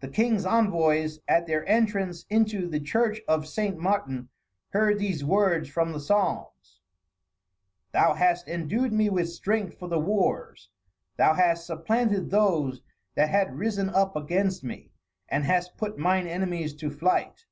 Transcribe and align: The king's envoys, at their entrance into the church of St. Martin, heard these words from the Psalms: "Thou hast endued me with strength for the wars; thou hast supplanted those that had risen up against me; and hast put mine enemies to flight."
The 0.00 0.08
king's 0.08 0.44
envoys, 0.44 1.20
at 1.28 1.46
their 1.46 1.64
entrance 1.68 2.26
into 2.28 2.66
the 2.66 2.80
church 2.80 3.20
of 3.28 3.46
St. 3.46 3.78
Martin, 3.78 4.28
heard 4.70 4.98
these 4.98 5.24
words 5.24 5.68
from 5.68 5.92
the 5.92 6.00
Psalms: 6.00 6.80
"Thou 7.92 8.14
hast 8.14 8.48
endued 8.48 8.92
me 8.92 9.08
with 9.08 9.28
strength 9.30 9.78
for 9.78 9.86
the 9.86 10.00
wars; 10.00 10.68
thou 11.16 11.34
hast 11.34 11.64
supplanted 11.64 12.30
those 12.32 12.80
that 13.14 13.28
had 13.28 13.54
risen 13.56 13.88
up 13.88 14.16
against 14.16 14.64
me; 14.64 14.90
and 15.28 15.44
hast 15.44 15.76
put 15.76 15.96
mine 15.96 16.26
enemies 16.26 16.74
to 16.74 16.90
flight." 16.90 17.46